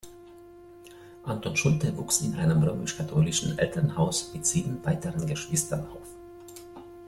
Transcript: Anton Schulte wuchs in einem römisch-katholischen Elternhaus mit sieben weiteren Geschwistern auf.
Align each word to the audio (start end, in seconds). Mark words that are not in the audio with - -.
Anton 1.25 1.55
Schulte 1.55 1.95
wuchs 1.95 2.21
in 2.21 2.33
einem 2.33 2.63
römisch-katholischen 2.63 3.55
Elternhaus 3.59 4.31
mit 4.33 4.47
sieben 4.47 4.83
weiteren 4.83 5.27
Geschwistern 5.27 5.85
auf. 5.91 6.81